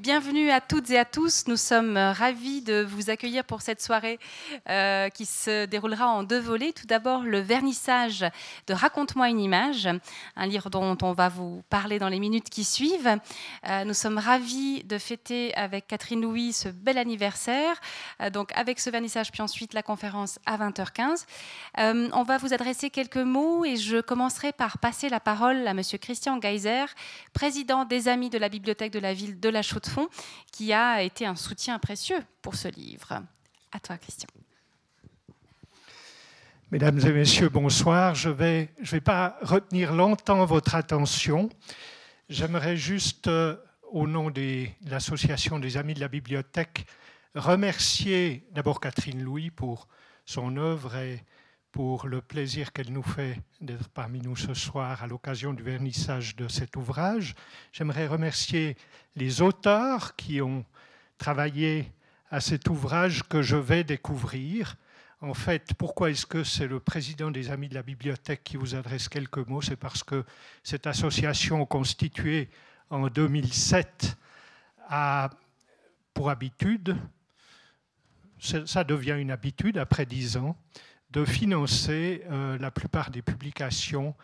[0.00, 1.44] Bienvenue à toutes et à tous.
[1.46, 4.18] Nous sommes ravis de vous accueillir pour cette soirée
[4.70, 6.72] euh, qui se déroulera en deux volets.
[6.72, 8.24] Tout d'abord, le vernissage
[8.66, 9.90] de Raconte-moi une image,
[10.36, 13.18] un livre dont on va vous parler dans les minutes qui suivent.
[13.68, 17.78] Euh, nous sommes ravis de fêter avec Catherine Louis ce bel anniversaire.
[18.22, 21.26] Euh, donc, avec ce vernissage, puis ensuite la conférence à 20h15.
[21.76, 25.98] on va vous adresser quelques mots et je commencerai par passer la parole à Monsieur
[25.98, 26.86] Christian Geiser,
[27.34, 29.60] président des Amis de la Bibliothèque de la ville de La
[30.52, 33.22] Qui a été un soutien précieux pour ce livre.
[33.72, 34.28] À toi, Christian.
[36.70, 38.14] Mesdames et messieurs, bonsoir.
[38.14, 41.48] Je ne vais pas retenir longtemps votre attention.
[42.28, 43.56] J'aimerais juste, euh,
[43.90, 46.86] au nom de l'Association des Amis de la Bibliothèque,
[47.34, 49.88] remercier d'abord Catherine Louis pour
[50.26, 51.24] son œuvre et
[51.72, 56.34] pour le plaisir qu'elle nous fait d'être parmi nous ce soir à l'occasion du vernissage
[56.36, 57.34] de cet ouvrage.
[57.72, 58.76] J'aimerais remercier
[59.14, 60.64] les auteurs qui ont
[61.18, 61.92] travaillé
[62.30, 64.76] à cet ouvrage que je vais découvrir.
[65.20, 68.74] En fait, pourquoi est-ce que c'est le président des Amis de la Bibliothèque qui vous
[68.74, 69.60] adresse quelques mots?
[69.60, 70.24] C'est parce que
[70.62, 72.48] cette association constituée
[72.88, 74.16] en 2007
[74.88, 75.30] a
[76.14, 76.96] pour habitude,
[78.38, 80.56] ça devient une habitude après dix ans,
[81.10, 84.14] de financer euh, la plupart des publications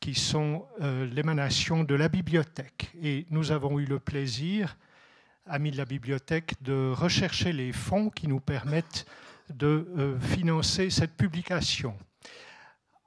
[0.00, 2.92] qui sont euh, l'émanation de la bibliothèque.
[3.02, 4.76] Et nous avons eu le plaisir,
[5.46, 9.06] amis de la bibliothèque, de rechercher les fonds qui nous permettent
[9.50, 11.96] de euh, financer cette publication.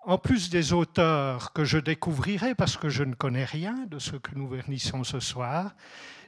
[0.05, 4.15] En plus des auteurs que je découvrirai, parce que je ne connais rien de ce
[4.15, 5.75] que nous vernissons ce soir,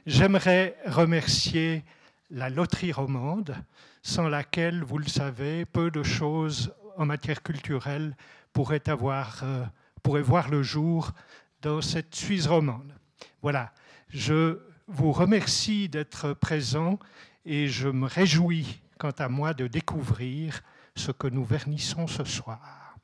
[0.06, 1.84] j'aimerais remercier
[2.30, 3.56] la loterie romande,
[4.02, 8.16] sans laquelle, vous le savez, peu de choses en matière culturelle
[8.52, 9.64] pourrait, avoir, euh,
[10.02, 11.12] pourrait voir le jour
[11.60, 12.94] dans cette Suisse romande.
[13.40, 13.72] Voilà,
[14.08, 16.98] je vous remercie d'être présent
[17.44, 20.62] et je me réjouis, quant à moi, de découvrir
[20.94, 22.96] ce que nous vernissons ce soir.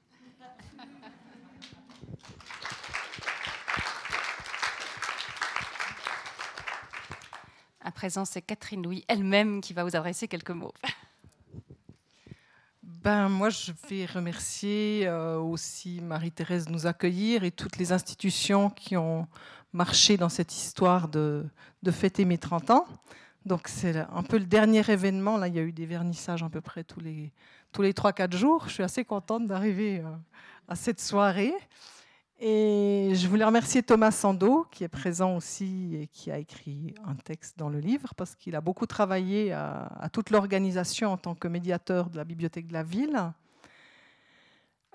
[7.81, 10.75] À présent, c'est Catherine Louis elle-même qui va vous adresser quelques mots.
[13.09, 18.69] Ben, moi, je vais remercier euh, aussi Marie-Thérèse de nous accueillir et toutes les institutions
[18.69, 19.27] qui ont
[19.73, 21.47] marché dans cette histoire de,
[21.91, 22.85] fêter mes 30 ans.
[23.47, 25.39] Donc, c'est un peu le dernier événement.
[25.39, 27.33] Là, il y a eu des vernissages à peu près tous les,
[27.73, 28.65] tous les 3-4 jours.
[28.67, 30.11] Je suis assez contente d'arriver euh,
[30.69, 31.55] à cette soirée.
[32.41, 37.17] Et je voulais remercier Thomas Sando, qui est présent aussi et qui a écrit un
[37.17, 41.49] texte dans le livre, parce qu'il a beaucoup travaillé à, toute l'organisation en tant que
[41.49, 43.33] médiateur de la bibliothèque de la ville.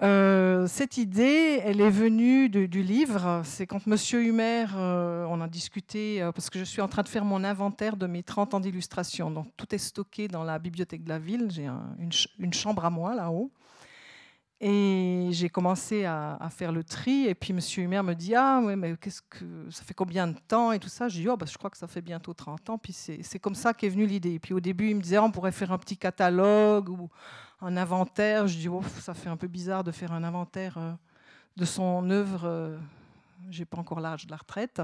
[0.01, 3.41] Euh, cette idée, elle est venue du livre.
[3.43, 7.03] C'est quand Monsieur Humer, euh, on a discuté, euh, parce que je suis en train
[7.03, 9.29] de faire mon inventaire de mes 30 ans d'illustration.
[9.29, 11.47] Donc tout est stocké dans la bibliothèque de la ville.
[11.51, 13.51] J'ai une, une, chambre à moi là-haut.
[14.65, 17.25] Et j'ai commencé à, faire le tri.
[17.25, 17.59] Et puis, M.
[17.83, 20.87] Humer me dit Ah, ouais, mais qu'est-ce que ça fait combien de temps Et tout
[20.87, 21.09] ça?
[21.09, 22.77] Je dis oh, bah, Je crois que ça fait bientôt 30 ans.
[22.77, 24.39] Puis, c'est comme ça qu'est venue l'idée.
[24.39, 27.09] Puis, au début, il me disait On pourrait faire un petit catalogue ou
[27.59, 28.47] un inventaire.
[28.47, 30.93] Je dis oh, Ça fait un peu bizarre de faire un inventaire euh,
[31.57, 32.43] de son œuvre.
[32.45, 32.77] Euh,
[33.49, 34.81] j'ai pas encore l'âge de la retraite.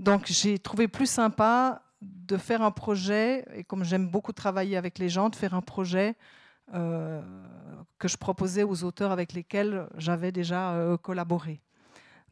[0.00, 3.44] Donc, j'ai trouvé plus sympa de faire un projet.
[3.54, 6.16] Et comme j'aime beaucoup travailler avec les gens, de faire un projet
[6.74, 7.22] euh,
[7.98, 11.60] que je proposais aux auteurs avec lesquels j'avais déjà euh, collaboré.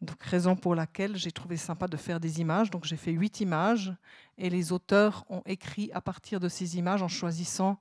[0.02, 2.70] Donc, raison pour laquelle j'ai trouvé sympa de faire des images.
[2.70, 3.94] Donc, j'ai fait huit images
[4.36, 7.78] et les auteurs ont écrit à partir de ces images en choisissant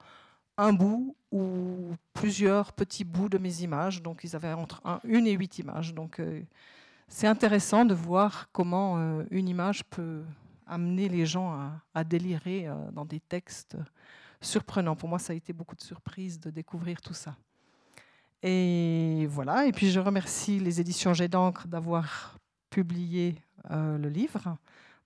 [0.57, 4.03] un bout ou plusieurs petits bouts de mes images.
[4.03, 5.93] Donc, ils avaient entre une et huit images.
[5.93, 6.41] Donc, euh,
[7.07, 10.21] c'est intéressant de voir comment une image peut
[10.67, 13.75] amener les gens à, à délirer dans des textes
[14.43, 14.95] surprenant.
[14.95, 17.35] Pour moi, ça a été beaucoup de surprise de découvrir tout ça.
[18.41, 22.37] Et voilà, et puis je remercie les éditions Jet d'encre d'avoir
[22.69, 24.57] publié euh, le livre,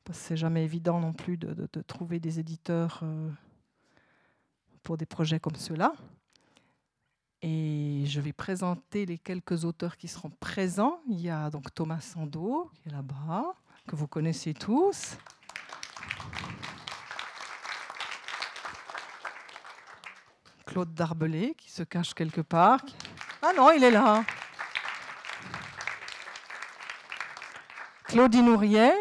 [0.03, 3.29] parce que c'est jamais évident non plus de, trouver des éditeurs euh,
[4.81, 5.93] pour des projets comme ceux-là.
[7.43, 10.99] Et je vais présenter les quelques auteurs qui seront présents.
[11.07, 13.53] Il y a donc Thomas Sando, qui est là-bas,
[13.85, 15.15] que vous connaissez tous.
[20.67, 22.81] Claude Darbelé qui se cache quelque part.
[23.41, 24.23] Ah non, il est là.
[28.03, 28.91] Claudine Ourier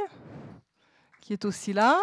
[1.20, 1.98] qui est aussi là.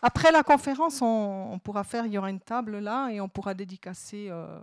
[0.00, 3.52] Après la conférence, on, pourra faire, il y aura une table là et on pourra
[3.52, 4.58] dédicacer euh,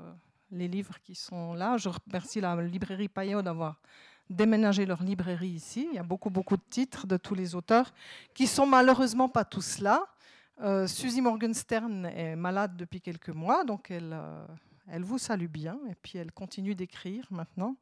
[0.52, 1.76] les livres qui sont là.
[1.76, 3.82] Je remercie la librairie Payot d'avoir
[4.30, 5.88] déménager leur librairie ici.
[5.92, 7.94] Il y a beaucoup, beaucoup de titres de tous les auteurs
[8.34, 10.08] qui sont malheureusement pas tous là.
[10.62, 14.46] Euh, Suzy Morgenstern est malade depuis quelques mois, donc elle, euh,
[14.88, 17.76] elle vous salue bien et puis elle continue d'écrire maintenant.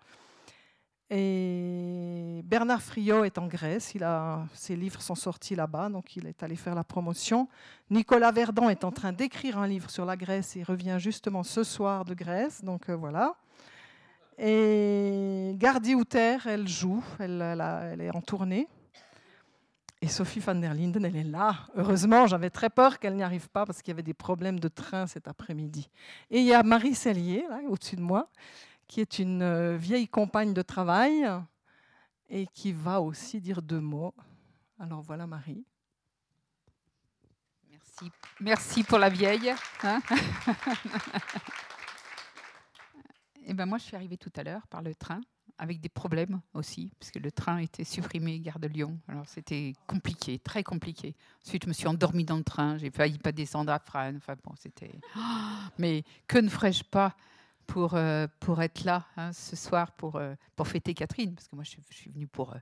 [1.09, 6.25] Et Bernard Friot est en Grèce, il a, ses livres sont sortis là-bas, donc il
[6.25, 7.47] est allé faire la promotion.
[7.91, 11.63] Nicolas Verdon est en train d'écrire un livre sur la Grèce et revient justement ce
[11.63, 13.35] soir de Grèce, donc euh, voilà.
[14.37, 18.67] Et Gardi Outer, elle joue, elle, est en tournée.
[20.05, 21.65] Et Sophie van der Linden, elle est là.
[21.73, 24.67] Heureusement, j'avais très peur qu'elle n'y arrive pas parce qu'il y avait des problèmes de
[24.67, 25.89] train cet après-midi.
[26.29, 28.29] Et il y a Marie Sellier, là, au-dessus de moi,
[28.85, 31.27] qui est une euh, vieille compagne de travail
[32.29, 34.13] et qui va aussi dire deux mots.
[34.79, 35.65] Alors voilà Marie.
[37.71, 39.55] Merci, Merci pour la vieille.
[39.81, 40.01] Hein
[43.37, 45.21] et eh ben moi, je suis arrivée tout à l'heure par le train
[45.57, 48.99] avec des problèmes aussi, parce que le train était supprimé, gare de Lyon.
[49.07, 51.15] Alors c'était compliqué, très compliqué.
[51.45, 54.17] Ensuite, je me suis endormie dans le train, j'ai failli pas descendre à Frane.
[54.17, 54.99] Enfin bon, c'était.
[55.77, 57.15] Mais que ne ferais-je pas
[57.65, 61.55] pour, euh, pour être là hein, ce soir pour, euh, pour fêter Catherine, parce que
[61.55, 62.59] moi je suis, je suis venue pour, euh,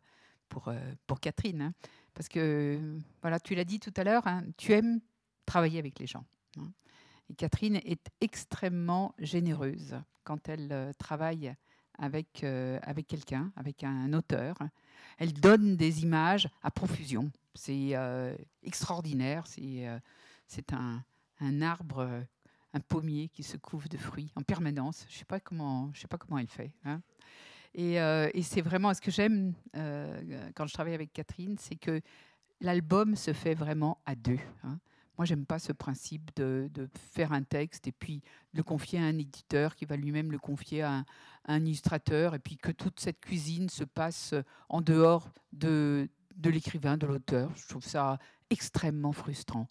[0.49, 0.71] pour,
[1.07, 1.61] pour Catherine.
[1.61, 1.73] Hein.
[2.13, 2.79] parce que,
[3.21, 4.99] voilà, tu l'as dit tout à l'heure, hein, tu aimes
[5.45, 6.25] travailler avec les gens.
[7.29, 11.55] Et Catherine est extrêmement généreuse quand elle travaille
[11.97, 14.57] avec, avec quelqu'un, avec un auteur.
[15.17, 17.31] Elle donne des images à profusion.
[17.53, 17.93] C'est
[18.63, 19.45] extraordinaire.
[19.47, 19.87] C'est
[20.47, 21.03] c'est un,
[21.39, 22.25] un arbre
[22.73, 25.05] un pommier qui se couvre de fruits en permanence.
[25.07, 25.91] Je ne sais, pas comment,
[26.39, 26.71] elle fait.
[26.85, 27.01] Hein.
[27.77, 32.01] Euh, et, c'est vraiment ce que j'aime euh, quand je travaille avec Catherine, c'est que
[32.61, 34.39] l'album se fait vraiment à deux.
[34.63, 34.79] Hein.
[35.17, 36.69] Moi, j'aime pas ce principe de,
[37.13, 38.21] faire un texte et puis
[38.53, 41.05] le confier à un éditeur qui va lui-même le confier à
[41.47, 44.33] un, illustrateur et puis que toute cette cuisine se passe
[44.69, 47.51] en dehors de, de l'écrivain, de l'auteur.
[47.55, 48.17] Je trouve ça
[48.49, 49.67] extrêmement frustrant.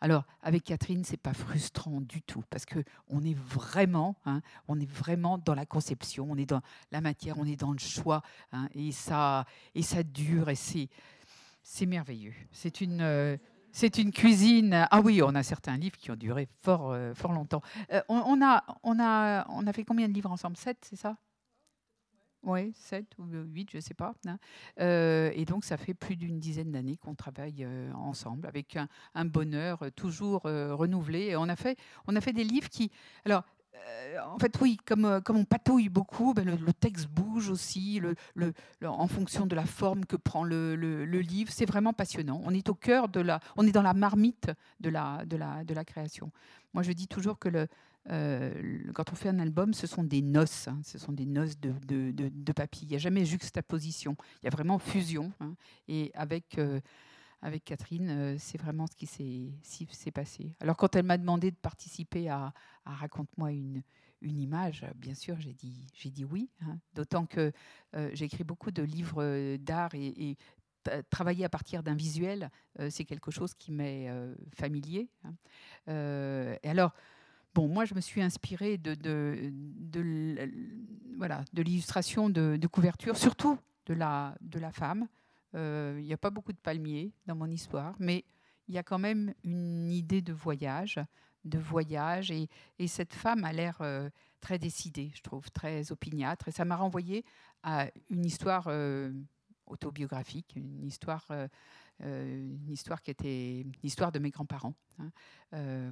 [0.00, 4.78] Alors, avec Catherine, c'est pas frustrant du tout parce que on est vraiment, hein, on
[4.78, 6.60] est vraiment dans la conception, on est dans
[6.92, 8.22] la matière, on est dans le choix,
[8.52, 10.88] hein, et ça, et ça dure, et c'est,
[11.62, 12.34] c'est merveilleux.
[12.52, 13.38] C'est une, euh,
[13.76, 14.86] c'est une cuisine.
[14.90, 17.60] Ah oui, on a certains livres qui ont duré fort, euh, fort longtemps.
[17.92, 20.56] Euh, on, a, on a, on a fait combien de livres ensemble?
[20.56, 21.18] Sept, c'est ça?
[22.42, 24.14] Oui, 7 ou 8, je ne sais pas.
[24.26, 24.38] Hein.
[24.80, 28.78] Euh, et donc, ça fait plus d'une dizaine d'années qu'on travaille ensemble avec
[29.14, 31.26] un, bonheur euh, toujours renouvelé.
[31.26, 32.90] Et on a, fait, on a fait des livres qui.
[33.26, 33.42] Alors,
[34.24, 38.00] en fait, oui, comme, comme on patouille beaucoup, ben le, texte bouge aussi
[38.82, 40.74] en fonction de la forme que prend le,
[41.20, 41.50] livre.
[41.52, 42.40] C'est vraiment passionnant.
[42.44, 44.50] On est au cœur de la, on est dans la marmite
[44.80, 46.30] de la, création.
[46.74, 47.68] Moi, je dis toujours que
[48.10, 48.52] euh,
[48.94, 50.78] quand on fait un album, ce sont des noces, hein.
[50.84, 52.12] ce sont des noces de, de.
[52.82, 55.32] Il n'y a jamais juxtaposition, il y a vraiment fusion.
[55.40, 55.54] Hein.
[55.88, 56.80] et avec, euh,
[57.42, 60.54] avec Catherine, euh, c'est vraiment ce qui s'est passé.
[60.60, 62.52] Alors quand elle m'a demandé de participer à,
[62.84, 63.82] Raconte-moi une,
[64.22, 66.50] image, bien sûr, j'ai dit, oui.
[66.62, 66.78] Hein.
[66.94, 67.52] D'autant que
[68.12, 70.36] j'ai écrit beaucoup de livres d'art et,
[71.10, 72.50] travailler à partir d'un visuel,
[72.90, 74.08] c'est quelque chose qui m'est
[74.54, 75.08] familier.
[75.88, 76.92] et alors,
[77.56, 78.94] Bon, moi, je me suis inspirée de,
[81.54, 85.08] l'illustration de, couverture, surtout de la femme.
[85.54, 88.24] Euh, il n'y a pas beaucoup de palmiers dans mon histoire, mais
[88.68, 91.00] il y a quand même une idée de voyage,
[91.44, 92.48] de voyage, et,
[92.78, 94.10] et cette femme a l'air euh,
[94.40, 97.24] très décidée, je trouve, très opiniâtre, et ça m'a renvoyé
[97.62, 99.12] à une histoire euh,
[99.66, 101.26] autobiographique, une histoire
[101.98, 104.74] une histoire qui était l'histoire de mes grands-parents.
[104.98, 105.10] Hein.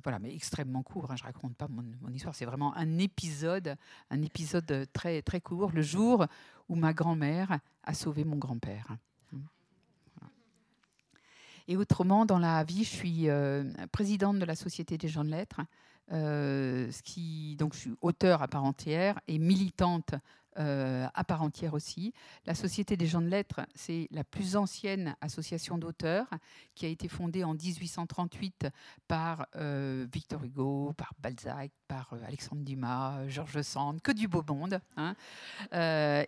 [0.03, 1.11] Voilà, mais extrêmement court.
[1.11, 2.35] Hein, je raconte pas mon, histoire.
[2.35, 3.75] C'est vraiment un épisode,
[4.11, 5.73] un épisode très très court.
[5.73, 6.27] Le jour
[6.69, 8.99] où ma grand-mère a sauvé mon grand-père.
[11.69, 15.31] Et autrement, dans la vie, je suis euh, présidente de la Société des gens de
[15.31, 15.61] lettres.
[17.03, 20.15] qui, donc, je suis auteur à part entière et militante
[20.57, 22.13] euh, à part entière aussi.
[22.47, 26.29] La Société des gens de lettres, c'est la plus ancienne association d'auteurs
[26.77, 28.69] qui a été fondée en 1838
[29.09, 34.45] par euh, Victor Hugo, par Balzac, par euh, Alexandre Dumas, Georges Sand, que du beau
[34.47, 34.81] monde.
[34.97, 35.17] Hein.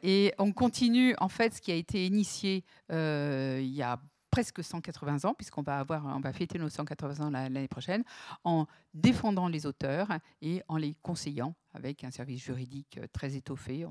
[0.03, 4.01] et on continue, en fait, ce qui a été initié il y a
[4.37, 8.05] presque 180 ans, puisqu'on va, va fêter nos 180 ans l'année prochaine,
[8.45, 10.09] en défendant les auteurs
[10.43, 13.87] et en les conseillant avec un service juridique très étoffé,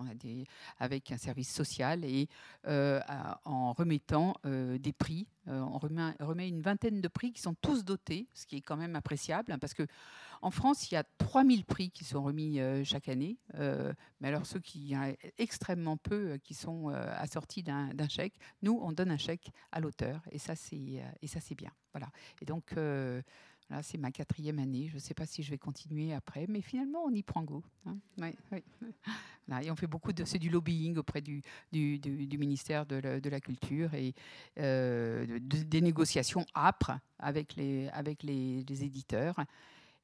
[0.78, 2.30] avec un service social et
[2.68, 5.28] en remettant des prix.
[5.48, 8.78] on remet, remet, une vingtaine de prix qui sont tous dotés, ce qui est quand
[8.78, 9.88] même appréciable, hein, parce que
[10.46, 14.60] en France, il y a 3000 prix qui sont remis chaque année, mais alors ceux
[14.60, 18.36] qui, y a extrêmement peu qui sont assortis d'un chèque.
[18.62, 21.72] Nous, on donne un chèque à l'auteur, et ça, c'est bien.
[21.94, 22.10] Voilà.
[22.42, 22.76] Et donc,
[23.72, 24.88] Là, c'est ma quatrième année.
[24.90, 27.64] Je ne sais pas si je vais continuer après, mais finalement, on y prend goût.
[27.88, 27.98] Hein.
[29.64, 33.94] et on fait beaucoup de c'est du lobbying auprès du, du, ministère de la, Culture
[33.96, 34.14] et
[34.60, 39.36] euh, des négociations âpres avec les, avec les éditeurs.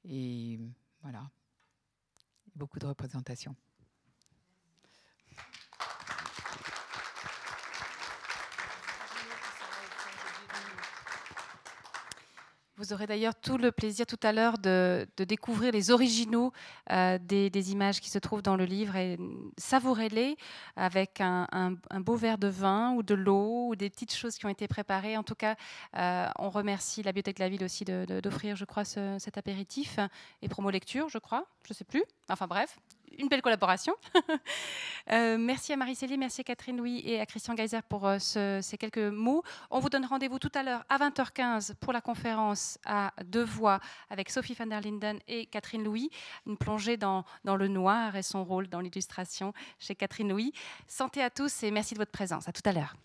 [0.04, 0.60] Et
[1.02, 1.30] voilà,
[2.56, 3.56] beaucoup de représentation.
[12.82, 16.52] Vous aurez d'ailleurs tout le plaisir tout à l'heure de, découvrir les originaux
[16.92, 19.20] euh, des, images qui se trouvent dans le livre et
[19.56, 20.36] savourez-les
[20.76, 24.50] avec un, beau verre de vin ou de l'eau ou des petites choses qui ont
[24.50, 25.16] été préparées.
[25.16, 25.58] En tout cas,
[25.96, 30.00] euh, on remercie la Bibliothèque de la Ville aussi d'offrir, je crois, cet apéritif
[30.42, 32.04] et promo lecture, je crois, je ne sais plus.
[32.30, 32.80] Enfin bref,
[33.18, 33.96] une belle collaboration.
[35.12, 38.78] Euh, merci à Marie-Célie, merci à Catherine Louis et à Christian Geyser pour euh, ces
[38.78, 39.44] quelques mots.
[39.72, 43.80] On vous donne rendez-vous tout à l'heure à 20h15 pour la conférence à deux voix
[44.10, 46.12] avec Sophie van der Linden et Catherine Louis.
[46.46, 50.54] Une plongée dans, dans le noir et son rôle dans l'illustration chez Catherine Louis.
[50.88, 52.48] Santé à tous et merci de votre présence.
[52.48, 52.96] À tout à l'heure.